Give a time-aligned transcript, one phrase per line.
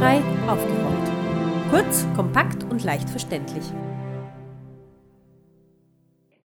[0.00, 1.70] Barrierefrei aufgerollt.
[1.70, 3.64] Kurz, kompakt und leicht verständlich.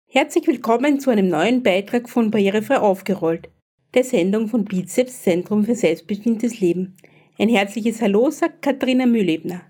[0.05, 3.47] Herzlich willkommen zu einem neuen Beitrag von Barrierefrei aufgerollt,
[3.93, 6.97] der Sendung von Bizeps Zentrum für selbstbestimmtes Leben.
[7.39, 9.61] Ein herzliches Hallo sagt Katharina Mühlebner.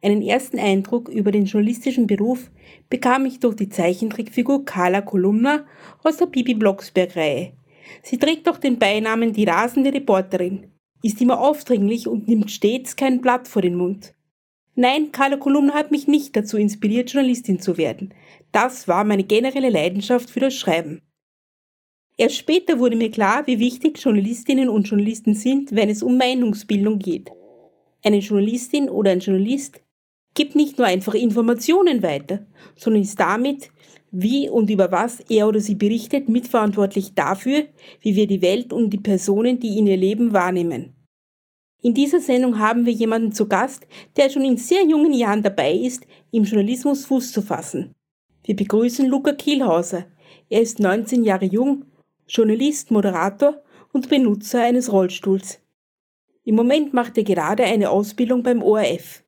[0.00, 2.52] Einen ersten Eindruck über den journalistischen Beruf
[2.88, 5.66] bekam ich durch die Zeichentrickfigur Carla Kolumna
[6.04, 7.54] aus der Bibi Blocksberg-Reihe.
[8.04, 10.68] Sie trägt auch den Beinamen die rasende Reporterin,
[11.02, 14.14] ist immer aufdringlich und nimmt stets kein Blatt vor den Mund.
[14.74, 18.14] Nein, Carla Kolumna hat mich nicht dazu inspiriert, Journalistin zu werden.
[18.52, 21.02] Das war meine generelle Leidenschaft für das Schreiben.
[22.16, 26.98] Erst später wurde mir klar, wie wichtig Journalistinnen und Journalisten sind, wenn es um Meinungsbildung
[26.98, 27.30] geht.
[28.04, 29.80] Eine Journalistin oder ein Journalist
[30.34, 32.46] gibt nicht nur einfach Informationen weiter,
[32.76, 33.70] sondern ist damit,
[34.10, 37.64] wie und über was er oder sie berichtet, mitverantwortlich dafür,
[38.00, 40.94] wie wir die Welt und die Personen, die in ihr leben, wahrnehmen.
[41.80, 45.72] In dieser Sendung haben wir jemanden zu Gast, der schon in sehr jungen Jahren dabei
[45.72, 47.94] ist, im Journalismus Fuß zu fassen.
[48.44, 50.06] Wir begrüßen Luca Kielhauser.
[50.48, 51.84] Er ist 19 Jahre jung,
[52.26, 55.60] Journalist, Moderator und Benutzer eines Rollstuhls.
[56.44, 59.22] Im Moment macht er gerade eine Ausbildung beim ORF.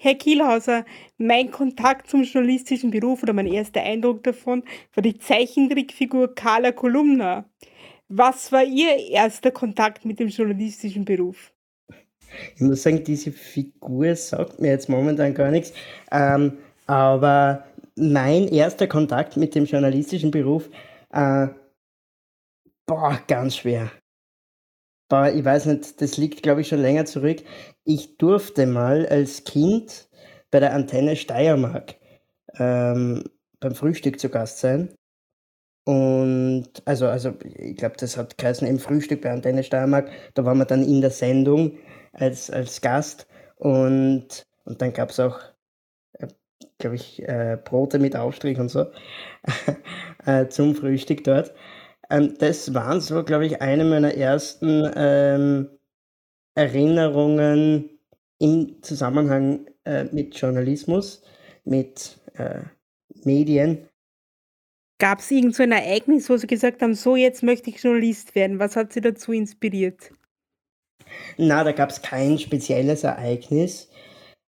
[0.00, 0.84] Herr Kielhauser,
[1.16, 4.62] mein Kontakt zum journalistischen Beruf oder mein erster Eindruck davon
[4.94, 7.44] war die Zeichentrickfigur Carla Kolumna.
[8.08, 11.52] Was war Ihr erster Kontakt mit dem journalistischen Beruf?
[12.54, 15.72] Ich muss sagen, diese Figur sagt mir jetzt momentan gar nichts.
[16.12, 17.64] Ähm, aber
[17.96, 20.70] mein erster Kontakt mit dem journalistischen Beruf,
[21.12, 21.48] äh,
[22.86, 23.90] boah, ganz schwer.
[25.10, 27.38] Ich weiß nicht, das liegt, glaube ich, schon länger zurück.
[27.84, 30.08] Ich durfte mal als Kind
[30.50, 31.96] bei der Antenne Steiermark
[32.58, 33.24] ähm,
[33.60, 34.94] beim Frühstück zu Gast sein.
[35.84, 40.10] Und also, also ich glaube, das hat geheißen im Frühstück bei Antenne Steiermark.
[40.34, 41.78] Da waren wir dann in der Sendung
[42.12, 43.26] als, als Gast.
[43.56, 45.40] Und, und dann gab es auch,
[46.18, 46.28] äh,
[46.78, 48.86] glaube ich, äh, Brote mit Aufstrich und so
[50.26, 51.54] äh, zum Frühstück dort.
[52.10, 55.68] Ähm, das waren so, glaube ich, eine meiner ersten ähm,
[56.54, 57.90] Erinnerungen
[58.38, 61.22] im Zusammenhang äh, mit Journalismus,
[61.64, 62.60] mit äh,
[63.24, 63.88] Medien.
[65.00, 68.34] Gab es irgend so ein Ereignis, wo Sie gesagt haben, so jetzt möchte ich Journalist
[68.34, 68.58] werden?
[68.58, 70.10] Was hat Sie dazu inspiriert?
[71.36, 73.88] Na, da gab es kein spezielles Ereignis.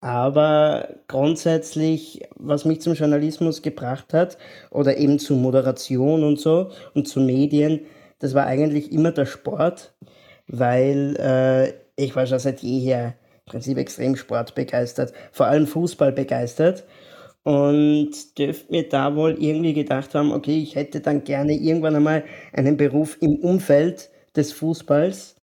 [0.01, 4.39] Aber grundsätzlich, was mich zum Journalismus gebracht hat,
[4.71, 7.81] oder eben zu Moderation und so und zu Medien,
[8.19, 9.93] das war eigentlich immer der Sport,
[10.47, 11.73] weil äh,
[12.03, 13.15] ich war schon seit jeher
[13.47, 16.85] im Prinzip extrem sportbegeistert, vor allem Fußball begeistert
[17.43, 22.25] und dürfte mir da wohl irgendwie gedacht haben, okay, ich hätte dann gerne irgendwann einmal
[22.53, 25.40] einen Beruf im Umfeld des Fußballs.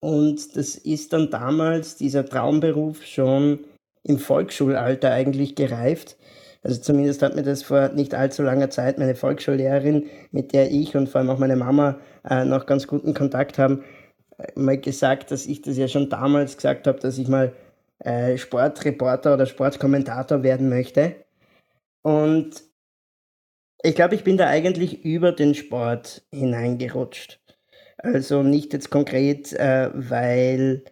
[0.00, 3.60] Und das ist dann damals dieser Traumberuf schon
[4.02, 6.16] im Volksschulalter eigentlich gereift.
[6.62, 10.96] Also zumindest hat mir das vor nicht allzu langer Zeit meine Volksschullehrerin, mit der ich
[10.96, 11.98] und vor allem auch meine Mama
[12.28, 13.84] äh, noch ganz guten Kontakt haben,
[14.54, 17.52] mal gesagt, dass ich das ja schon damals gesagt habe, dass ich mal
[18.00, 21.16] äh, Sportreporter oder Sportkommentator werden möchte.
[22.02, 22.62] Und
[23.82, 27.40] ich glaube, ich bin da eigentlich über den Sport hineingerutscht.
[27.98, 30.84] Also nicht jetzt konkret, äh, weil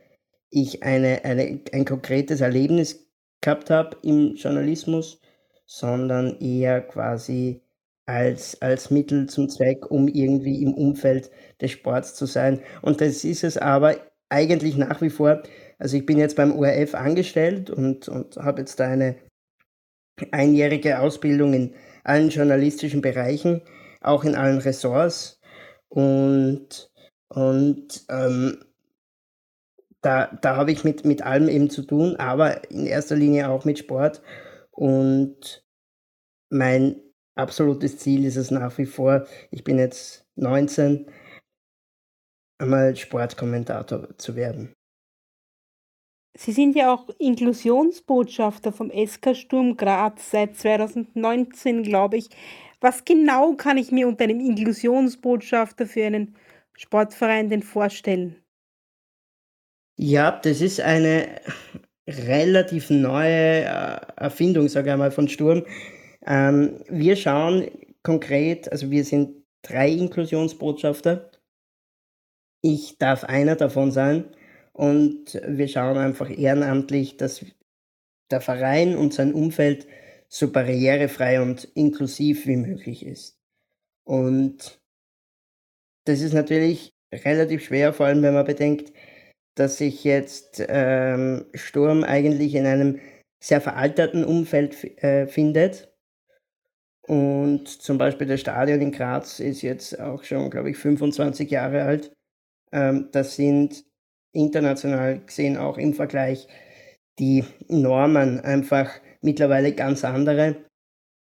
[0.50, 3.06] ich eine, eine, ein konkretes Erlebnis
[3.40, 5.20] gehabt habe im Journalismus,
[5.66, 7.62] sondern eher quasi
[8.06, 12.62] als, als Mittel zum Zweck, um irgendwie im Umfeld des Sports zu sein.
[12.82, 13.96] Und das ist es aber
[14.28, 15.42] eigentlich nach wie vor.
[15.78, 19.16] Also ich bin jetzt beim ORF angestellt und, und habe jetzt da eine
[20.30, 23.62] einjährige Ausbildung in allen journalistischen Bereichen,
[24.00, 25.40] auch in allen Ressorts.
[25.88, 26.90] Und,
[27.34, 28.64] und ähm,
[30.02, 33.64] da, da habe ich mit, mit allem eben zu tun, aber in erster Linie auch
[33.64, 34.22] mit Sport.
[34.70, 35.64] Und
[36.48, 37.00] mein
[37.34, 41.10] absolutes Ziel ist es nach wie vor, ich bin jetzt 19,
[42.58, 44.72] einmal Sportkommentator zu werden.
[46.36, 52.28] Sie sind ja auch Inklusionsbotschafter vom SK Sturm Graz seit 2019, glaube ich.
[52.80, 56.36] Was genau kann ich mir unter einem Inklusionsbotschafter für einen
[56.76, 58.36] Sportverein denn vorstellen?
[59.96, 61.40] Ja, das ist eine
[62.06, 65.64] relativ neue äh, Erfindung, sage ich einmal, von Sturm.
[66.26, 67.70] Ähm, wir schauen
[68.02, 71.30] konkret, also wir sind drei Inklusionsbotschafter.
[72.60, 74.34] Ich darf einer davon sein
[74.72, 77.44] und wir schauen einfach ehrenamtlich, dass
[78.30, 79.86] der Verein und sein Umfeld
[80.28, 83.38] so barrierefrei und inklusiv wie möglich ist.
[84.04, 84.80] Und
[86.04, 88.92] das ist natürlich relativ schwer, vor allem wenn man bedenkt,
[89.54, 93.00] dass sich jetzt ähm, Sturm eigentlich in einem
[93.42, 95.92] sehr veralterten Umfeld äh, findet.
[97.06, 101.82] Und zum Beispiel das Stadion in Graz ist jetzt auch schon, glaube ich, 25 Jahre
[101.82, 102.12] alt.
[102.72, 103.84] Ähm, das sind
[104.32, 106.48] international gesehen auch im Vergleich
[107.18, 108.90] die Normen einfach
[109.20, 110.64] mittlerweile ganz andere,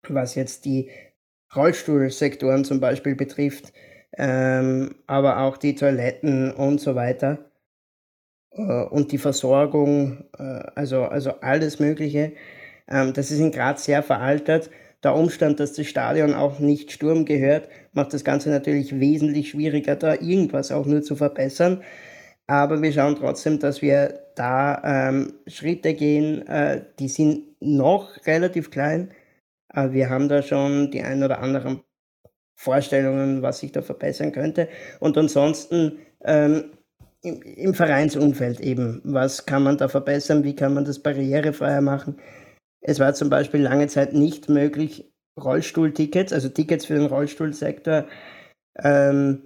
[0.08, 0.90] was jetzt die
[1.54, 3.72] Rollstuhlsektoren zum Beispiel betrifft,
[4.16, 7.50] ähm, aber auch die Toiletten und so weiter
[8.52, 10.42] äh, und die Versorgung, äh,
[10.74, 12.32] also, also alles Mögliche.
[12.88, 14.70] Ähm, das ist in Graz sehr veraltet.
[15.02, 19.96] Der Umstand, dass das Stadion auch nicht Sturm gehört, macht das Ganze natürlich wesentlich schwieriger,
[19.96, 21.82] da irgendwas auch nur zu verbessern.
[22.46, 28.70] Aber wir schauen trotzdem, dass wir da ähm, Schritte gehen, äh, die sind noch relativ
[28.70, 29.10] klein.
[29.68, 31.82] Aber wir haben da schon die ein oder anderen
[32.56, 34.68] Vorstellungen, was sich da verbessern könnte.
[34.98, 36.72] Und ansonsten ähm,
[37.22, 42.18] im, im, Vereinsumfeld eben, was kann man da verbessern, wie kann man das barrierefreier machen.
[42.80, 48.06] Es war zum Beispiel lange Zeit nicht möglich, Rollstuhltickets, also Tickets für den Rollstuhlsektor,
[48.78, 49.42] ähm,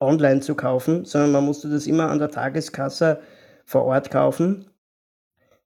[0.00, 3.20] online zu kaufen, sondern man musste das immer an der Tageskasse
[3.64, 4.66] vor Ort kaufen,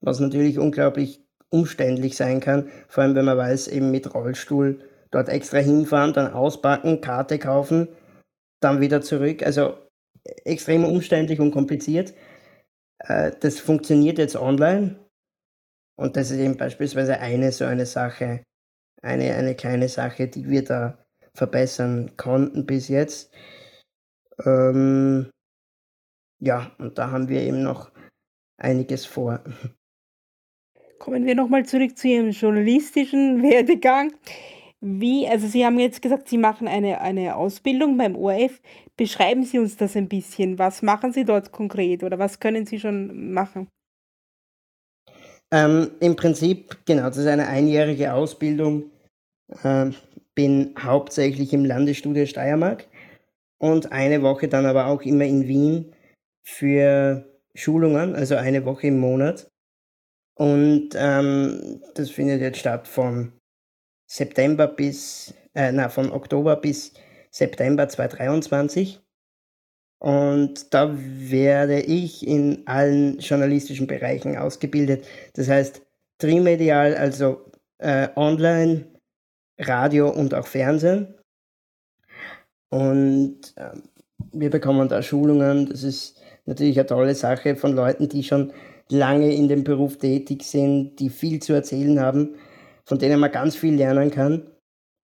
[0.01, 4.81] was natürlich unglaublich umständlich sein kann, vor allem wenn man weiß, eben mit Rollstuhl
[5.11, 7.89] dort extra hinfahren, dann auspacken, Karte kaufen,
[8.61, 9.43] dann wieder zurück.
[9.45, 9.77] Also
[10.45, 12.15] extrem umständlich und kompliziert.
[13.01, 14.99] Äh, das funktioniert jetzt online
[15.97, 18.43] und das ist eben beispielsweise eine so eine Sache,
[19.03, 20.99] eine, eine kleine Sache, die wir da
[21.35, 23.33] verbessern konnten bis jetzt.
[24.45, 25.31] Ähm,
[26.39, 27.91] ja, und da haben wir eben noch
[28.59, 29.43] einiges vor.
[30.99, 34.13] Kommen wir nochmal zurück zu Ihrem journalistischen Werdegang.
[34.81, 38.61] Wie, also Sie haben jetzt gesagt, Sie machen eine, eine Ausbildung beim ORF.
[38.97, 40.59] Beschreiben Sie uns das ein bisschen.
[40.59, 43.69] Was machen Sie dort konkret oder was können Sie schon machen?
[45.53, 48.91] Ähm, Im Prinzip, genau, das ist eine einjährige Ausbildung.
[49.65, 49.95] Ähm,
[50.35, 52.87] bin hauptsächlich im Landesstudio Steiermark
[53.59, 55.95] und eine Woche dann aber auch immer in Wien
[56.45, 57.25] für
[57.55, 59.49] Schulungen, also eine Woche im Monat.
[60.35, 63.33] Und ähm, das findet jetzt statt von
[64.07, 66.95] September bis, äh, na, von Oktober bis
[67.31, 69.01] September 2023.
[69.99, 75.07] Und da werde ich in allen journalistischen Bereichen ausgebildet.
[75.35, 75.83] Das heißt,
[76.19, 78.87] trimedial, also äh, online,
[79.59, 81.15] Radio und auch Fernsehen.
[82.69, 83.71] Und äh,
[84.33, 85.67] wir bekommen da Schulungen.
[85.71, 88.53] Das ist natürlich eine tolle Sache von Leuten, die schon
[88.89, 92.37] lange in dem Beruf tätig sind, die viel zu erzählen haben,
[92.87, 94.51] von denen man ganz viel lernen kann.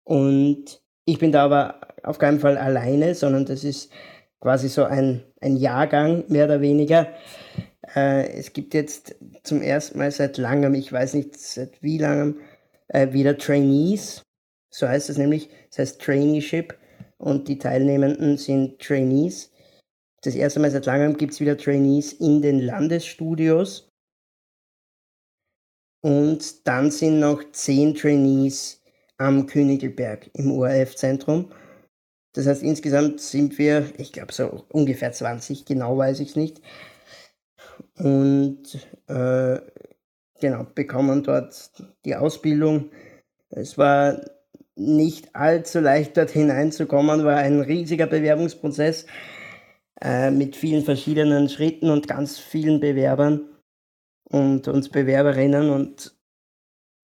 [0.04, 3.92] Und ich bin da aber auf keinen Fall alleine, sondern das ist
[4.40, 7.08] quasi so ein, ein Jahrgang, mehr oder weniger.
[7.94, 12.40] Äh, es gibt jetzt zum ersten Mal seit langem, ich weiß nicht seit wie langem,
[12.88, 14.22] äh, wieder Trainees.
[14.70, 16.74] So heißt es nämlich, das heißt Traineeship
[17.18, 19.52] und die Teilnehmenden sind Trainees.
[20.22, 23.91] Das erste Mal seit langem gibt es wieder Trainees in den Landesstudios.
[26.02, 28.82] Und dann sind noch zehn Trainees
[29.18, 31.50] am Königelberg im ORF-Zentrum.
[32.34, 36.60] Das heißt, insgesamt sind wir, ich glaube, so ungefähr 20, genau weiß ich es nicht.
[37.98, 38.62] Und
[39.06, 39.60] äh,
[40.40, 41.72] genau, bekommen dort
[42.04, 42.90] die Ausbildung.
[43.50, 44.20] Es war
[44.74, 49.06] nicht allzu leicht dort hineinzukommen, war ein riesiger Bewerbungsprozess
[50.00, 53.51] äh, mit vielen verschiedenen Schritten und ganz vielen Bewerbern
[54.32, 56.14] und uns Bewerberinnen und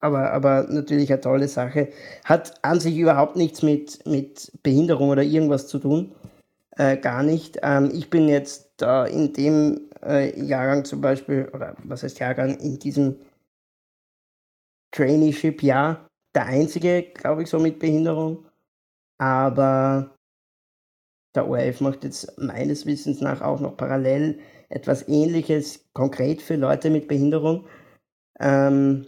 [0.01, 1.89] aber, aber natürlich eine tolle Sache.
[2.25, 6.15] Hat an sich überhaupt nichts mit, mit Behinderung oder irgendwas zu tun.
[6.77, 7.59] Äh, gar nicht.
[7.63, 12.57] Ähm, ich bin jetzt da in dem äh, Jahrgang zum Beispiel, oder was heißt Jahrgang,
[12.59, 13.17] in diesem
[14.93, 18.47] Traineeship-Jahr der einzige, glaube ich, so mit Behinderung.
[19.19, 20.15] Aber
[21.35, 26.91] der ORF macht jetzt meines Wissens nach auch noch parallel etwas Ähnliches, konkret für Leute
[26.91, 27.67] mit Behinderung.
[28.41, 29.07] Ähm,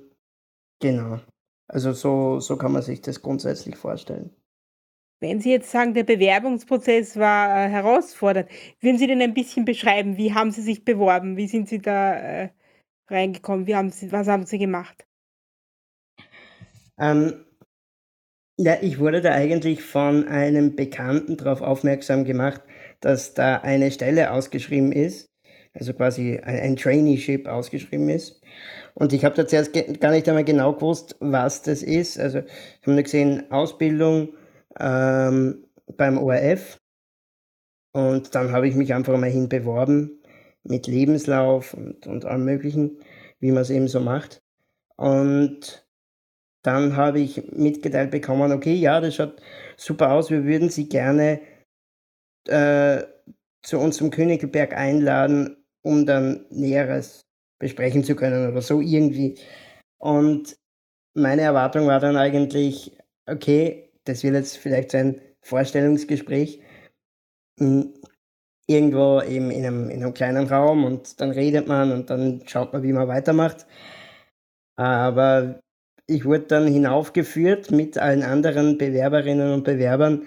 [0.80, 1.20] genau.
[1.68, 4.34] Also so, so kann man sich das grundsätzlich vorstellen.
[5.20, 8.48] Wenn Sie jetzt sagen, der Bewerbungsprozess war äh, herausfordernd,
[8.80, 11.36] würden Sie denn ein bisschen beschreiben, wie haben Sie sich beworben?
[11.36, 12.48] Wie sind Sie da äh,
[13.08, 13.66] reingekommen?
[13.66, 15.06] Wie haben Sie, was haben Sie gemacht?
[16.98, 17.44] Ähm,
[18.56, 22.62] ja, ich wurde da eigentlich von einem Bekannten darauf aufmerksam gemacht,
[23.00, 25.29] dass da eine Stelle ausgeschrieben ist,
[25.72, 28.40] also quasi ein, Traineeship ausgeschrieben ist.
[28.94, 32.18] Und ich habe da zuerst gar nicht einmal genau gewusst, was das ist.
[32.18, 34.34] Also ich habe nur gesehen, Ausbildung
[34.78, 35.64] ähm,
[35.96, 36.78] beim ORF.
[37.92, 40.20] Und dann habe ich mich einfach mal hin beworben
[40.62, 42.98] mit Lebenslauf und, und allem Möglichen,
[43.38, 44.42] wie man es eben so macht.
[44.96, 45.86] Und
[46.62, 49.40] dann habe ich mitgeteilt bekommen, okay, ja, das schaut
[49.76, 51.40] super aus, wir würden Sie gerne
[52.46, 53.02] äh,
[53.62, 57.22] zu uns zum Königelberg einladen, um dann Näheres
[57.58, 59.38] besprechen zu können oder so irgendwie.
[59.98, 60.56] Und
[61.14, 62.96] meine Erwartung war dann eigentlich,
[63.26, 66.62] okay, das wird jetzt vielleicht so ein Vorstellungsgespräch
[67.58, 67.94] hm,
[68.66, 72.72] irgendwo eben in einem, in einem kleinen Raum und dann redet man und dann schaut
[72.72, 73.66] man, wie man weitermacht.
[74.76, 75.60] Aber
[76.06, 80.26] ich wurde dann hinaufgeführt mit allen anderen Bewerberinnen und Bewerbern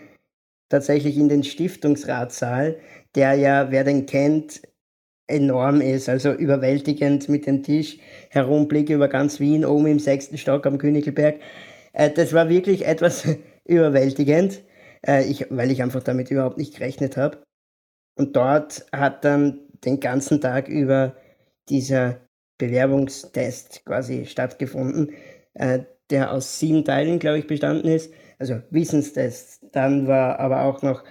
[0.70, 2.80] tatsächlich in den Stiftungsratssaal,
[3.16, 4.62] der ja, wer den kennt,
[5.28, 7.98] enorm ist, also überwältigend mit dem Tisch,
[8.30, 11.40] Herumblick über ganz Wien, oben im sechsten Stock am Königelberg.
[11.94, 13.26] Äh, das war wirklich etwas
[13.66, 14.62] überwältigend,
[15.06, 17.42] äh, ich, weil ich einfach damit überhaupt nicht gerechnet habe.
[18.16, 21.16] Und dort hat dann den ganzen Tag über
[21.70, 22.22] dieser
[22.58, 25.12] Bewerbungstest quasi stattgefunden,
[25.56, 28.14] äh, der aus sieben Teilen, glaube ich, bestanden ist.
[28.40, 29.66] Also Wissenstest.
[29.72, 31.04] Dann war aber auch noch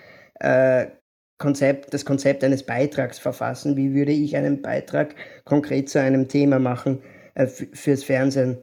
[1.43, 3.77] Konzept, das Konzept eines Beitrags verfassen.
[3.77, 7.03] Wie würde ich einen Beitrag konkret zu einem Thema machen
[7.35, 8.63] äh, fürs Fernsehen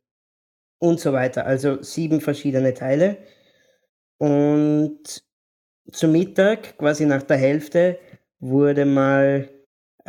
[0.79, 1.45] und so weiter.
[1.45, 3.17] Also sieben verschiedene Teile.
[4.17, 5.23] Und
[5.91, 7.99] zu Mittag, quasi nach der Hälfte,
[8.39, 9.49] wurde mal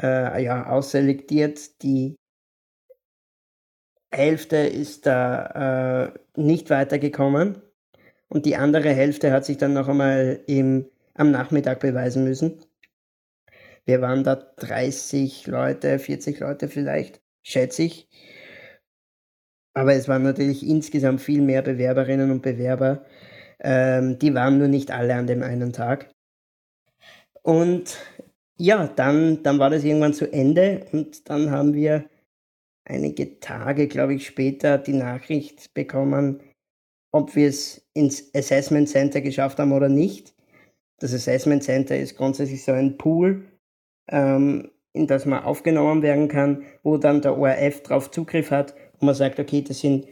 [0.00, 1.82] äh, ja, ausselektiert.
[1.82, 2.16] Die
[4.12, 7.60] Hälfte ist da äh, nicht weitergekommen
[8.28, 12.60] und die andere Hälfte hat sich dann noch einmal im, am Nachmittag beweisen müssen.
[13.84, 18.08] Wir waren da 30 Leute, 40 Leute vielleicht, schätze ich.
[19.74, 23.04] Aber es waren natürlich insgesamt viel mehr Bewerberinnen und Bewerber.
[23.60, 26.10] Ähm, die waren nur nicht alle an dem einen Tag.
[27.42, 27.98] Und
[28.56, 32.04] ja, dann, dann war das irgendwann zu Ende und dann haben wir
[32.84, 36.42] einige Tage, glaube ich, später die Nachricht bekommen,
[37.12, 40.34] ob wir es ins Assessment Center geschafft haben oder nicht.
[41.00, 43.44] Das Assessment Center ist grundsätzlich so ein Pool,
[44.08, 49.06] ähm, in das man aufgenommen werden kann, wo dann der ORF drauf Zugriff hat und
[49.06, 50.06] man sagt, okay, das sind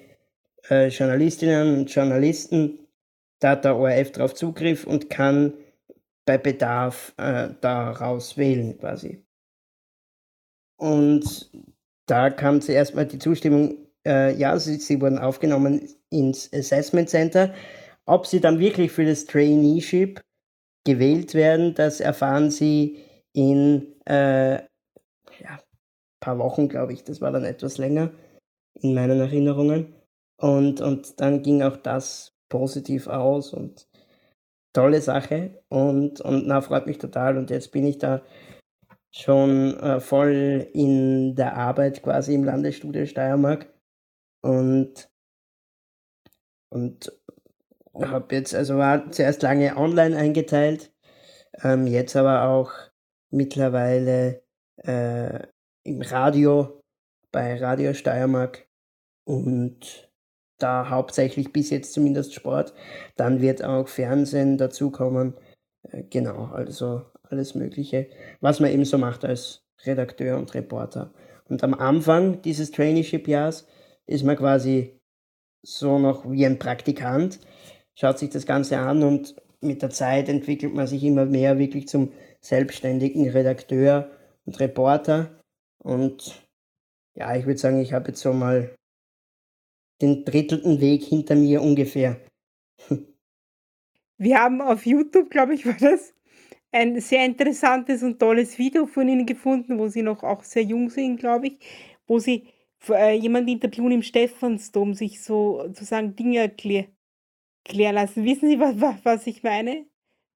[0.70, 2.80] äh, Journalistinnen und Journalisten,
[3.38, 5.52] da hat der ORF drauf Zugriff und kann
[6.24, 9.24] bei Bedarf äh, daraus wählen quasi.
[10.78, 11.50] Und
[12.06, 13.76] da kam zuerst mal die Zustimmung,
[14.06, 17.54] äh, ja, sie, sie wurden aufgenommen ins Assessment Center.
[18.06, 20.22] Ob sie dann wirklich für das Traineeship
[20.88, 23.04] gewählt werden, das erfahren sie
[23.34, 25.60] in äh, ja,
[26.18, 27.04] paar Wochen, glaube ich.
[27.04, 28.10] Das war dann etwas länger
[28.80, 29.94] in meinen Erinnerungen.
[30.40, 33.86] Und, und dann ging auch das positiv aus und
[34.72, 37.36] tolle Sache und, und na, freut mich total.
[37.36, 38.22] Und jetzt bin ich da
[39.14, 43.70] schon äh, voll in der Arbeit quasi im Landesstudio Steiermark
[44.42, 45.10] und,
[46.70, 47.12] und
[48.06, 50.92] habe jetzt, also war zuerst lange online eingeteilt,
[51.62, 52.72] ähm, jetzt aber auch
[53.30, 54.42] mittlerweile
[54.84, 55.40] äh,
[55.84, 56.82] im Radio
[57.32, 58.66] bei Radio Steiermark
[59.24, 60.10] und
[60.58, 62.74] da hauptsächlich bis jetzt zumindest Sport.
[63.16, 65.34] Dann wird auch Fernsehen dazukommen.
[65.82, 68.08] Äh, genau, also alles Mögliche,
[68.40, 71.12] was man eben so macht als Redakteur und Reporter.
[71.48, 73.66] Und am Anfang dieses Traineeship-Jahres
[74.06, 75.00] ist man quasi
[75.62, 77.40] so noch wie ein Praktikant,
[77.98, 81.88] schaut sich das Ganze an und mit der Zeit entwickelt man sich immer mehr wirklich
[81.88, 84.10] zum selbstständigen Redakteur
[84.44, 85.40] und Reporter.
[85.82, 86.46] Und
[87.14, 88.74] ja, ich würde sagen, ich habe jetzt so mal
[90.00, 92.20] den drittelten Weg hinter mir ungefähr.
[94.16, 96.14] Wir haben auf YouTube, glaube ich, war das,
[96.70, 100.90] ein sehr interessantes und tolles Video von Ihnen gefunden, wo Sie noch auch sehr jung
[100.90, 101.58] sind, glaube ich,
[102.06, 102.46] wo Sie
[102.90, 106.86] äh, jemanden interviewen im Stephansdom, sich so sozusagen Dinge erklär,
[107.68, 108.24] erklären lassen.
[108.24, 109.86] Wissen Sie, was, was ich meine?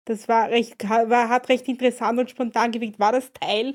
[0.05, 2.99] Das war recht, war, hat recht interessant und spontan gewirkt.
[2.99, 3.75] War das Teil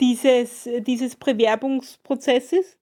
[0.00, 2.76] dieses, dieses Bewerbungsprozesses?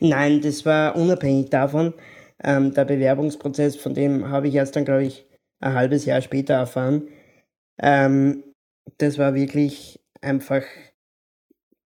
[0.00, 1.94] Nein, das war unabhängig davon.
[2.42, 5.26] Ähm, der Bewerbungsprozess, von dem habe ich erst dann, glaube ich,
[5.60, 7.08] ein halbes Jahr später erfahren.
[7.80, 8.44] Ähm,
[8.98, 10.62] das war wirklich einfach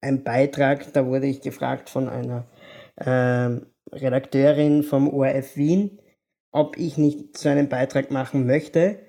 [0.01, 0.93] ein Beitrag.
[0.93, 2.47] Da wurde ich gefragt von einer
[2.99, 5.99] ähm, Redakteurin vom ORF Wien,
[6.53, 9.01] ob ich nicht so einen Beitrag machen möchte,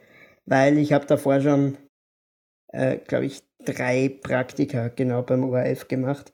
[0.46, 1.78] weil ich habe davor schon,
[2.70, 6.32] äh, glaube ich, drei Praktika genau beim ORF gemacht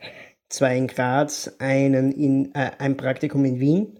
[0.49, 3.99] zwei in Graz, einen in, äh, ein Praktikum in Wien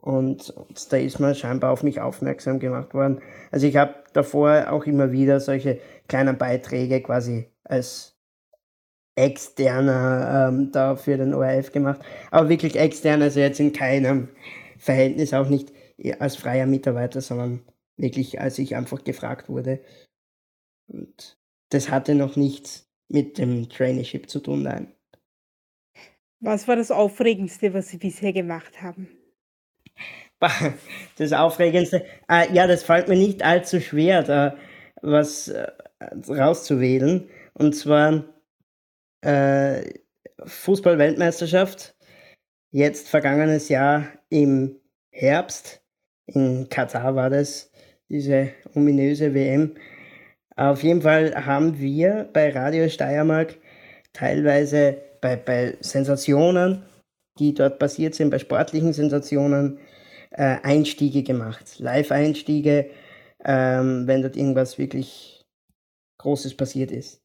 [0.00, 3.20] Und, und da ist man scheinbar auf mich aufmerksam gemacht worden.
[3.50, 8.16] Also ich habe davor auch immer wieder solche kleinen Beiträge quasi als
[9.16, 12.00] externer ähm, da für den ORF gemacht.
[12.30, 14.28] Aber wirklich extern, also jetzt in keinem
[14.78, 15.72] Verhältnis, auch nicht
[16.18, 17.62] als freier Mitarbeiter, sondern
[17.96, 19.80] wirklich, als ich einfach gefragt wurde.
[20.86, 21.38] Und
[21.70, 24.92] das hatte noch nichts mit dem Traineeship zu tun, nein.
[26.40, 29.08] Was war das Aufregendste, was Sie bisher gemacht haben?
[31.16, 34.58] Das Aufregendste, äh, ja, das fällt mir nicht allzu schwer, da
[35.00, 35.70] was äh,
[36.28, 37.30] rauszuwählen.
[37.54, 38.24] Und zwar
[39.22, 39.94] äh,
[40.44, 41.96] Fußball-Weltmeisterschaft,
[42.72, 45.83] jetzt vergangenes Jahr im Herbst.
[46.26, 47.70] In Katar war das,
[48.08, 49.74] diese ominöse WM.
[50.56, 53.56] Auf jeden Fall haben wir bei Radio Steiermark
[54.12, 56.84] teilweise bei, bei Sensationen,
[57.38, 59.78] die dort passiert sind, bei sportlichen Sensationen,
[60.30, 61.78] äh, Einstiege gemacht.
[61.78, 62.90] Live-Einstiege,
[63.44, 65.44] ähm, wenn dort irgendwas wirklich
[66.18, 67.22] Großes passiert ist.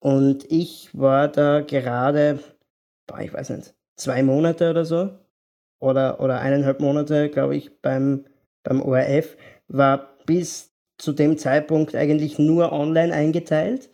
[0.00, 2.40] Und ich war da gerade,
[3.06, 5.10] boah, ich weiß nicht, zwei Monate oder so,
[5.78, 8.26] oder, oder eineinhalb Monate, glaube ich, beim,
[8.62, 9.36] beim ORF,
[9.68, 13.90] war bis zu dem Zeitpunkt eigentlich nur online eingeteilt,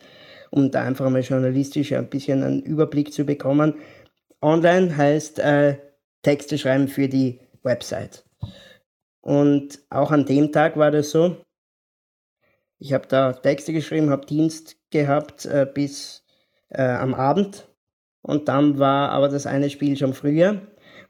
[0.51, 3.75] um da einfach mal journalistisch ein bisschen einen Überblick zu bekommen.
[4.41, 5.77] Online heißt äh,
[6.21, 8.25] Texte schreiben für die Website.
[9.21, 11.37] Und auch an dem Tag war das so.
[12.77, 16.25] Ich habe da Texte geschrieben, habe Dienst gehabt äh, bis
[16.69, 17.67] äh, am Abend.
[18.21, 20.61] Und dann war aber das eine Spiel schon früher.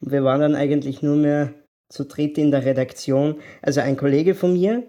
[0.06, 1.54] Wir waren dann eigentlich nur mehr
[1.90, 3.40] zu dritt in der Redaktion.
[3.62, 4.84] Also ein Kollege von mir,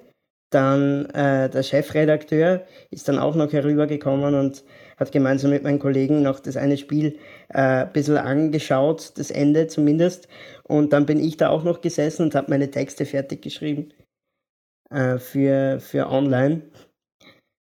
[0.50, 4.64] dann äh, der Chefredakteur ist dann auch noch herübergekommen und
[4.96, 7.18] hat gemeinsam mit meinen Kollegen noch das eine Spiel
[7.48, 10.28] äh, ein bisschen angeschaut, das Ende zumindest.
[10.62, 13.92] Und dann bin ich da auch noch gesessen und habe meine Texte fertig geschrieben
[14.90, 16.62] äh, für, für online.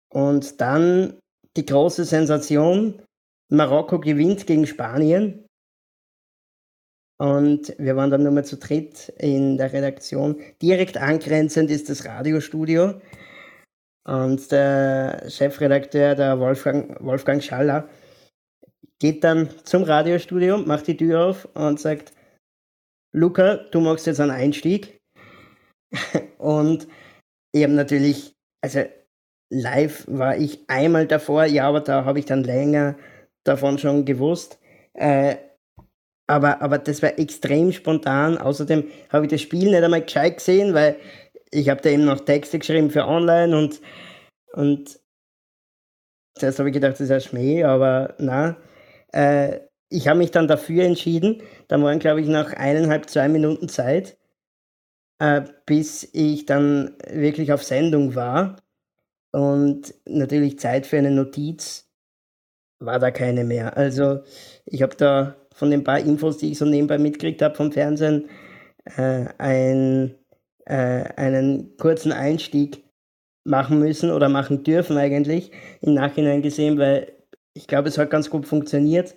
[0.09, 1.19] Und dann
[1.57, 3.03] die große Sensation,
[3.51, 5.46] Marokko gewinnt gegen Spanien.
[7.19, 10.41] Und wir waren dann nur mal zu dritt in der Redaktion.
[10.61, 13.01] Direkt angrenzend ist das Radiostudio.
[14.05, 17.89] Und der Chefredakteur, der Wolfgang, Wolfgang Schaller,
[19.01, 22.13] geht dann zum Radiostudio, macht die Tür auf und sagt,
[23.13, 25.01] Luca, du machst jetzt einen Einstieg.
[26.39, 26.87] und
[27.53, 28.85] ich habe natürlich, also
[29.51, 32.97] live war ich einmal davor, ja, aber da habe ich dann länger
[33.45, 34.59] davon schon gewusst.
[34.95, 35.37] Äh,
[36.27, 38.39] aber, aber das war extrem spontan.
[38.39, 40.97] Außerdem habe ich das Spiel nicht einmal gescheit gesehen, weil
[41.51, 43.81] ich habe da eben noch Texte geschrieben für online und,
[44.53, 44.99] und
[46.37, 48.57] zuerst habe ich gedacht, das ist ein Schmäh, aber na.
[49.13, 51.43] Äh, ich habe mich dann dafür entschieden.
[51.69, 54.19] Da waren, glaube ich, noch eineinhalb, zwei Minuten Zeit,
[55.21, 58.57] äh, bis ich dann wirklich auf Sendung war.
[59.33, 61.89] Und natürlich Zeit für eine Notiz
[62.81, 63.77] war da keine mehr.
[63.77, 64.23] Also
[64.65, 68.29] ich habe da von den paar Infos, die ich so nebenbei mitgekriegt habe vom Fernsehen,
[68.97, 70.15] äh, ein,
[70.67, 72.85] äh, einen kurzen Einstieg
[73.45, 77.11] machen müssen oder machen dürfen eigentlich im Nachhinein gesehen, weil
[77.55, 79.17] ich glaube, es hat ganz gut funktioniert.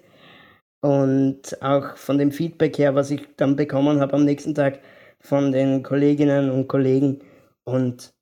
[0.82, 4.80] Und auch von dem Feedback her, was ich dann bekommen habe am nächsten Tag
[5.20, 7.22] von den Kolleginnen und Kollegen.
[7.66, 8.14] Und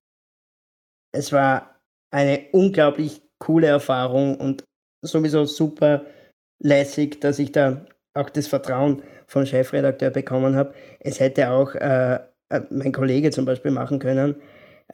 [1.12, 4.64] es war eine unglaublich coole Erfahrung und
[5.04, 6.08] sowieso super
[6.60, 7.86] lässig, dass ich da
[8.18, 10.74] auch das Vertrauen vom Chefredakteur bekommen habe.
[11.00, 14.36] Es hätte auch äh, äh, mein Kollege zum Beispiel machen können,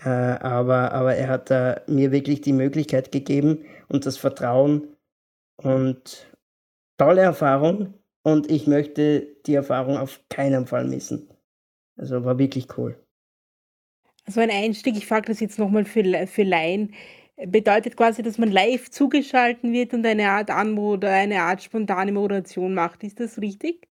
[0.04, 4.88] äh, aber, aber er hat äh, mir wirklich die Möglichkeit gegeben und das Vertrauen
[5.58, 6.32] und
[6.98, 11.30] tolle Erfahrung und ich möchte die Erfahrung auf keinen Fall missen.
[11.98, 12.98] Also war wirklich cool.
[14.26, 16.94] Also ein Einstieg, ich frage das jetzt nochmal für, für Laien,
[17.38, 22.74] bedeutet quasi, dass man live zugeschalten wird und eine Art Anmod eine Art spontane Moderation
[22.74, 23.04] macht.
[23.04, 23.88] Ist das richtig?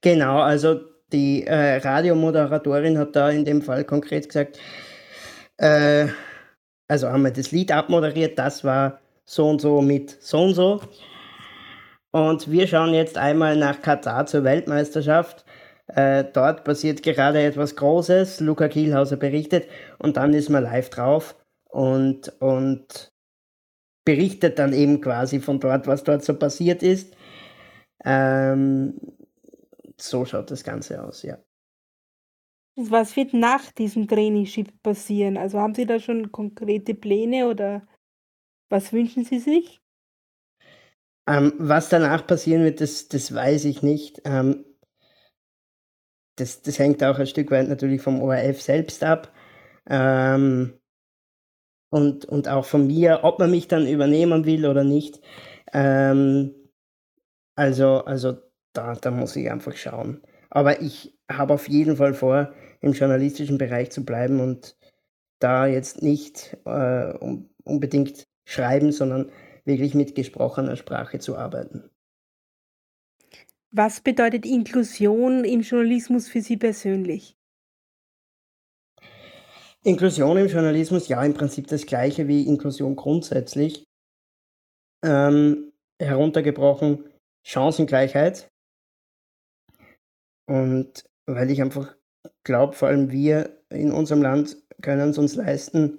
[0.00, 0.80] Genau, also
[1.12, 4.58] die äh, Radiomoderatorin hat da in dem Fall konkret gesagt,
[5.56, 6.08] äh,
[6.88, 10.80] also haben wir das Lied abmoderiert, das war so und so mit so und so.
[12.10, 15.44] Und wir schauen jetzt einmal nach Katar zur Weltmeisterschaft.
[15.88, 18.40] Äh, dort passiert gerade etwas Großes.
[18.40, 19.68] Luca Kielhauser berichtet
[19.98, 21.34] und dann ist man live drauf
[21.68, 23.12] und, und
[24.04, 27.14] berichtet dann eben quasi von dort, was dort so passiert ist.
[28.04, 28.98] Ähm,
[30.00, 31.38] so schaut das Ganze aus, ja.
[32.76, 35.36] Was wird nach diesem Traineeship passieren?
[35.36, 37.86] Also haben Sie da schon konkrete Pläne oder
[38.70, 39.80] was wünschen Sie sich?
[41.26, 44.22] Ähm, was danach passieren wird, das, das weiß ich nicht.
[44.24, 44.64] Ähm,
[46.36, 49.34] das, das hängt auch ein Stück weit natürlich vom ORF selbst ab.
[49.90, 50.77] Ähm,
[51.90, 55.20] und, und auch von mir, ob man mich dann übernehmen will oder nicht.
[55.72, 56.54] Ähm,
[57.56, 58.38] also, also
[58.72, 60.22] da, da muss ich einfach schauen.
[60.50, 64.76] Aber ich habe auf jeden Fall vor, im journalistischen Bereich zu bleiben und
[65.40, 67.12] da jetzt nicht äh,
[67.64, 69.30] unbedingt schreiben, sondern
[69.64, 71.90] wirklich mit gesprochener Sprache zu arbeiten.
[73.70, 77.37] Was bedeutet Inklusion im Journalismus für Sie persönlich?
[79.84, 83.84] Inklusion im Journalismus, ja, im Prinzip das gleiche wie Inklusion grundsätzlich.
[85.04, 87.04] Ähm, heruntergebrochen
[87.46, 88.48] Chancengleichheit.
[90.48, 91.94] Und weil ich einfach
[92.44, 95.98] glaube, vor allem wir in unserem Land können es uns leisten,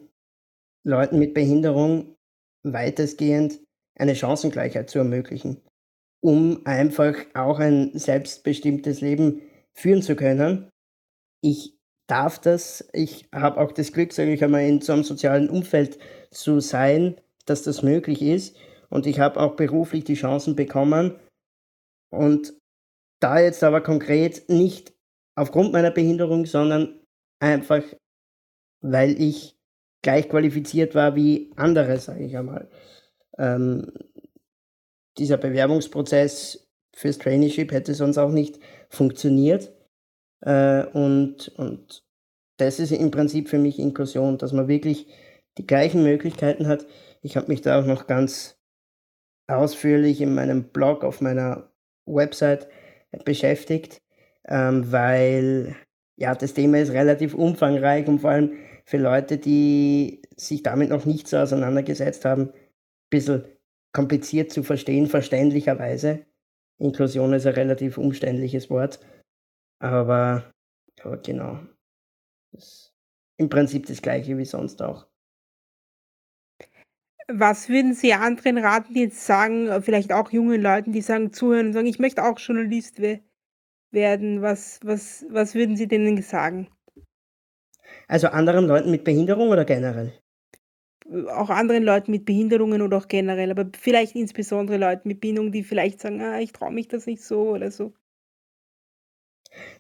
[0.86, 2.16] Leuten mit Behinderung
[2.64, 3.60] weitestgehend
[3.98, 5.62] eine Chancengleichheit zu ermöglichen
[6.22, 9.42] um einfach auch ein selbstbestimmtes Leben
[9.74, 10.70] führen zu können.
[11.42, 11.79] Ich
[12.10, 16.00] darf das, ich habe auch das Glück, sage ich einmal, in so einem sozialen Umfeld
[16.32, 18.56] zu sein, dass das möglich ist.
[18.90, 21.20] Und ich habe auch beruflich die Chancen bekommen.
[22.10, 22.54] Und
[23.20, 24.94] da jetzt aber konkret nicht
[25.36, 27.00] aufgrund meiner Behinderung, sondern
[27.40, 27.84] einfach,
[28.82, 29.58] weil ich
[30.02, 32.70] gleich qualifiziert war wie andere, sage ich einmal.
[33.38, 33.92] Ähm,
[35.18, 39.72] dieser Bewerbungsprozess fürs Traineeship hätte sonst auch nicht funktioniert.
[40.42, 42.04] Äh, und, und
[42.58, 45.08] das ist im Prinzip für mich Inklusion, dass man wirklich
[45.58, 46.86] die gleichen Möglichkeiten hat.
[47.22, 48.58] Ich habe mich da auch noch ganz
[49.48, 51.72] ausführlich in meinem Blog auf meiner
[52.06, 52.68] Website
[53.26, 54.02] beschäftigt,
[54.48, 55.76] ähm, weil
[56.18, 58.54] ja, das Thema ist relativ umfangreich und vor allem
[58.86, 62.54] für Leute, die sich damit noch nicht so auseinandergesetzt haben, ein
[63.10, 63.46] bisschen
[63.94, 66.26] kompliziert zu verstehen, verständlicherweise.
[66.78, 69.00] Inklusion ist ein relativ umständliches Wort,
[69.80, 70.52] aber,
[71.02, 71.60] aber genau.
[72.52, 72.94] Das
[73.38, 75.08] Im Prinzip das gleiche wie sonst auch.
[77.32, 81.68] Was würden Sie anderen raten, die jetzt sagen, vielleicht auch jungen Leuten, die sagen, zuhören
[81.68, 83.22] und sagen, ich möchte auch Journalist we
[83.92, 84.42] werden?
[84.42, 86.70] Was, was, was würden Sie denen sagen?
[88.08, 90.14] Also anderen Leuten mit Behinderung oder generell?
[91.28, 95.64] auch anderen Leuten mit Behinderungen oder auch generell, aber vielleicht insbesondere Leuten mit Behinderung, die
[95.64, 97.94] vielleicht sagen, ah, ich traue mich das nicht so oder so.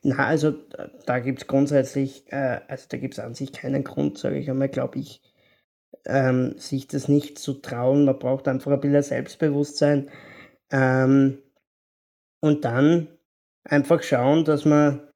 [0.03, 0.51] Na, also
[1.05, 4.49] da gibt es grundsätzlich, äh, also da gibt es an sich keinen Grund, sage ich
[4.49, 5.21] einmal, glaube ich,
[6.05, 8.05] ähm, sich das nicht zu trauen.
[8.05, 10.09] Man braucht einfach ein bisschen Selbstbewusstsein
[10.71, 11.39] ähm,
[12.41, 13.07] und dann
[13.63, 15.07] einfach schauen, dass man,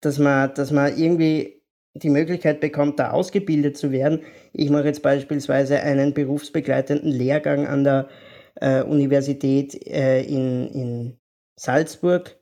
[0.00, 1.62] dass man, dass man irgendwie
[1.94, 4.24] die Möglichkeit bekommt, da ausgebildet zu werden.
[4.52, 8.08] Ich mache jetzt beispielsweise einen berufsbegleitenden Lehrgang an der
[8.56, 11.18] äh, Universität äh, in, in
[11.56, 12.38] Salzburg.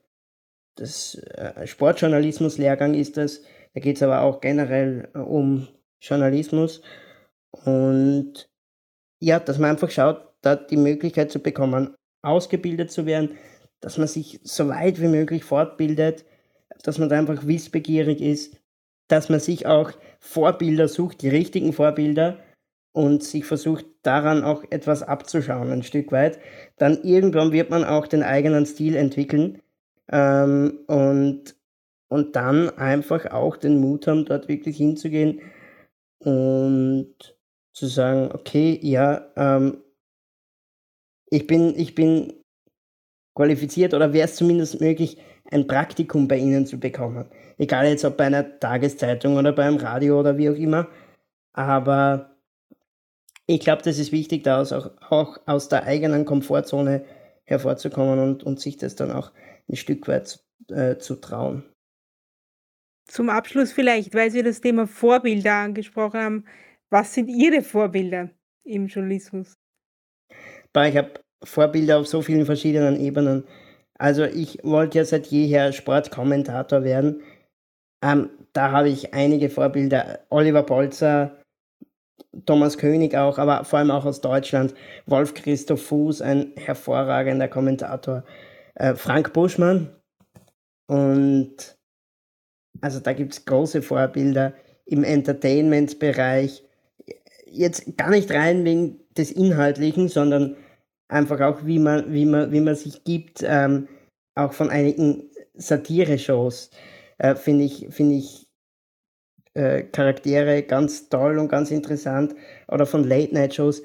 [0.77, 3.43] Das äh, Sportjournalismus-Lehrgang ist das.
[3.75, 5.69] Da geht es aber auch generell äh, um
[6.01, 6.83] Journalismus.
[7.51, 8.49] Und
[9.21, 13.37] ja, dass man einfach schaut, da die Möglichkeit zu bekommen, ausgebildet zu werden,
[13.81, 16.25] dass man sich so weit wie möglich fortbildet,
[16.83, 18.61] dass man da einfach wissbegierig ist
[19.11, 22.39] dass man sich auch Vorbilder sucht, die richtigen Vorbilder
[22.93, 26.39] und sich versucht daran auch etwas abzuschauen, ein Stück weit.
[26.77, 29.61] Dann irgendwann wird man auch den eigenen Stil entwickeln
[30.11, 31.57] ähm, und,
[32.09, 35.41] und dann einfach auch den Mut haben, dort wirklich hinzugehen
[36.19, 37.15] und
[37.73, 39.83] zu sagen, okay, ja, ähm,
[41.31, 42.33] ich bin, ich bin
[43.35, 45.19] qualifiziert oder wäre es zumindest möglich,
[45.51, 47.27] ein Praktikum bei Ihnen zu bekommen.
[47.59, 50.89] Egal jetzt ob bei einer Tageszeitung oder beim Radio oder wie auch immer.
[51.53, 52.37] Aber
[53.47, 57.05] ich glaube, das ist wichtig, da auch, auch aus der eigenen Komfortzone
[57.45, 59.33] hervorzukommen und, und sich das dann auch
[59.71, 61.65] ein Stück weit äh, zu trauen.
[63.07, 66.45] Zum Abschluss vielleicht, weil Sie das Thema Vorbilder angesprochen haben.
[66.91, 68.31] Was sind Ihre Vorbilder
[68.65, 69.55] im Journalismus?
[70.77, 73.45] Ich habe Vorbilder auf so vielen verschiedenen Ebenen.
[73.99, 77.23] Also ich wollte ja seit jeher Sportkommentator werden.
[78.03, 80.21] Ähm, da habe ich einige Vorbilder.
[80.31, 81.37] Oliver Bolzer,
[82.47, 84.75] Thomas König auch, aber vor allem auch aus Deutschland.
[85.07, 88.25] Wolf Christoph Fuß, ein hervorragender Kommentator.
[88.75, 89.95] Äh, Frank Buschmann.
[90.87, 91.79] Und
[92.81, 94.55] also da gibt es große Vorbilder
[94.87, 96.65] im Entertainment-Bereich.
[97.47, 100.57] Jetzt gar nicht rein wegen des Inhaltlichen, sondern
[101.09, 103.89] einfach auch, wie man, wie man, wie man sich gibt, ähm,
[104.35, 106.71] auch von einigen Satire-Shows,
[107.19, 108.49] äh, finde ich, finde ich
[109.55, 112.35] äh, Charaktere ganz toll und ganz interessant.
[112.69, 113.83] Oder von Late-Night-Shows,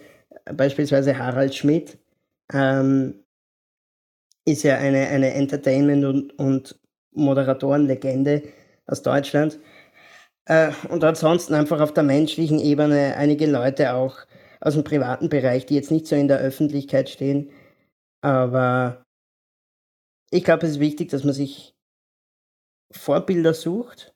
[0.53, 1.97] beispielsweise Harald Schmidt,
[2.53, 3.24] ähm,
[4.45, 6.79] ist ja eine, eine Entertainment- und, und
[7.11, 8.43] Moderatorenlegende
[8.85, 9.59] aus Deutschland.
[10.45, 14.17] Äh, und ansonsten einfach auf der menschlichen Ebene einige Leute auch
[14.61, 17.51] aus dem privaten Bereich, die jetzt nicht so in der Öffentlichkeit stehen.
[18.21, 19.03] Aber
[20.31, 21.75] ich glaube, es ist wichtig, dass man sich
[22.91, 24.13] Vorbilder sucht,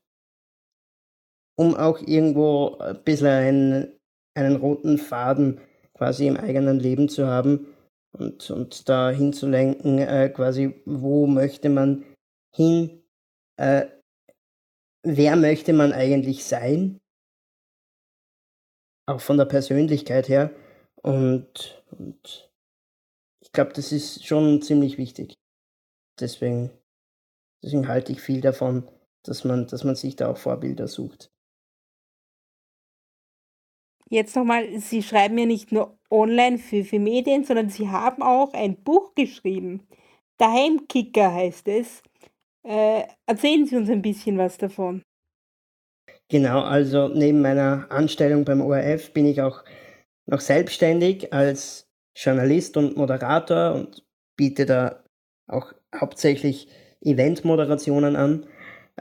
[1.56, 4.00] um auch irgendwo ein bisschen einen,
[4.36, 5.60] einen roten Faden
[5.94, 7.68] quasi im eigenen Leben zu haben
[8.12, 12.06] und, und da hinzulenken, äh, quasi, wo möchte man
[12.54, 13.04] hin,
[13.58, 13.88] äh,
[15.04, 17.00] wer möchte man eigentlich sein,
[19.06, 20.52] auch von der Persönlichkeit her.
[21.02, 22.52] Und, und
[23.42, 25.36] ich glaube, das ist schon ziemlich wichtig.
[26.20, 26.72] Deswegen,
[27.64, 28.88] deswegen halte ich viel davon,
[29.24, 31.32] dass man, dass man sich da auch Vorbilder sucht.
[34.10, 38.54] Jetzt nochmal, Sie schreiben ja nicht nur online für, für Medien, sondern Sie haben auch
[38.54, 39.88] ein Buch geschrieben.
[40.40, 42.02] Der Heimkicker heißt es.
[42.64, 45.04] Äh, erzählen Sie uns ein bisschen was davon.
[46.28, 49.64] Genau, also neben meiner Anstellung beim ORF bin ich auch
[50.26, 55.04] noch selbstständig als Journalist und Moderator und biete da
[55.48, 56.68] auch hauptsächlich
[57.02, 58.46] Eventmoderationen an.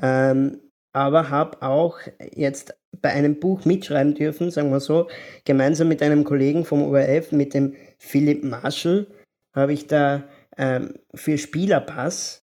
[0.00, 0.60] Ähm,
[0.92, 1.98] aber habe auch
[2.34, 5.08] jetzt bei einem Buch mitschreiben dürfen, sagen wir so,
[5.44, 9.06] gemeinsam mit einem Kollegen vom ORF, mit dem Philipp Marshall,
[9.52, 10.24] habe ich da
[10.56, 12.44] ähm, für Spielerpass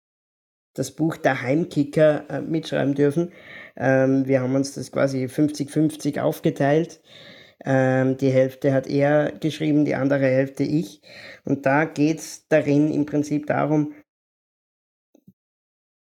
[0.74, 3.32] das Buch Der Heimkicker äh, mitschreiben dürfen.
[3.76, 7.02] Ähm, wir haben uns das quasi 50-50 aufgeteilt.
[7.66, 11.02] Ähm, die Hälfte hat er geschrieben, die andere Hälfte ich.
[11.44, 13.94] Und da geht es darin im Prinzip darum,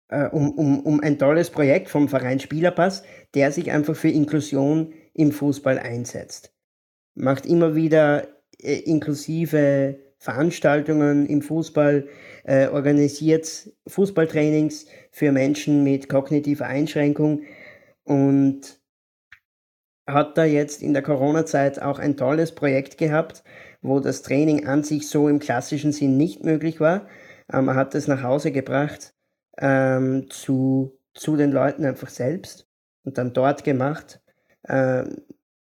[0.09, 4.93] äh, um, um, um ein tolles Projekt vom Verein Spielerpass, der sich einfach für Inklusion
[5.13, 6.53] im Fußball einsetzt.
[7.15, 8.27] Macht immer wieder
[8.61, 12.07] äh, inklusive Veranstaltungen im Fußball,
[12.43, 17.43] äh, organisiert Fußballtrainings für Menschen mit kognitiver Einschränkung
[18.03, 18.79] und
[20.07, 23.43] hat da jetzt in der Corona-Zeit auch ein tolles Projekt gehabt,
[23.81, 27.07] wo das Training an sich so im klassischen Sinn nicht möglich war.
[27.47, 29.13] Er hat es nach Hause gebracht
[29.59, 32.67] ähm, zu, zu den Leuten einfach selbst
[33.05, 34.21] und dann dort gemacht,
[34.63, 35.03] äh,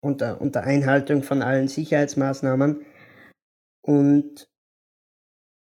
[0.02, 2.86] unter, unter Einhaltung von allen Sicherheitsmaßnahmen.
[3.86, 4.50] Und,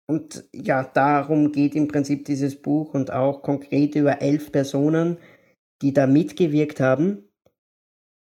[0.10, 5.18] und ja, darum geht im Prinzip dieses Buch und auch konkret über elf Personen,
[5.82, 7.30] die da mitgewirkt haben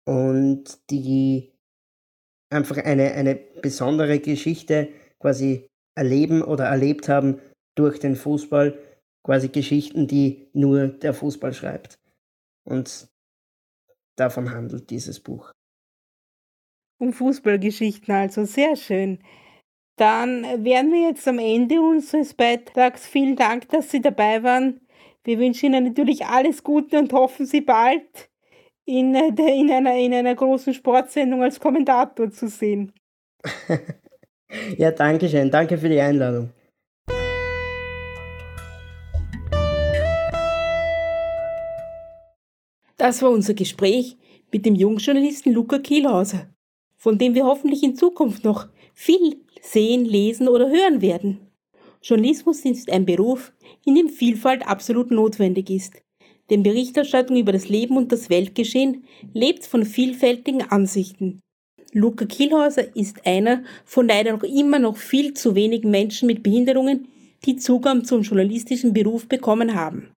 [0.06, 1.52] und die
[2.50, 7.40] einfach eine, eine besondere Geschichte quasi erleben oder erlebt haben
[7.76, 8.78] durch den Fußball
[9.24, 11.98] quasi Geschichten, die nur der Fußball schreibt.
[12.64, 13.08] Und
[14.16, 15.50] davon handelt dieses Buch.
[17.00, 19.18] Um Fußballgeschichten also, sehr schön.
[19.96, 23.06] Dann wären wir jetzt am Ende unseres Beitrags.
[23.06, 24.80] Vielen Dank, dass Sie dabei waren.
[25.24, 28.30] Wir wünschen Ihnen natürlich alles Gute und hoffen, Sie bald
[28.84, 32.92] in, äh, in, einer, in einer großen Sportsendung als Kommentator zu sehen.
[34.76, 35.50] ja, danke schön.
[35.50, 36.50] Danke für die Einladung.
[43.06, 44.16] Das war unser Gespräch
[44.50, 46.48] mit dem Jungjournalisten Luca Kielhauser,
[46.96, 51.40] von dem wir hoffentlich in Zukunft noch viel sehen, lesen oder hören werden.
[52.02, 53.52] Journalismus ist ein Beruf,
[53.84, 56.02] in dem Vielfalt absolut notwendig ist.
[56.48, 61.40] Denn Berichterstattung über das Leben und das Weltgeschehen lebt von vielfältigen Ansichten.
[61.92, 67.08] Luca Kielhauser ist einer von leider noch immer noch viel zu wenigen Menschen mit Behinderungen,
[67.44, 70.13] die Zugang zum journalistischen Beruf bekommen haben.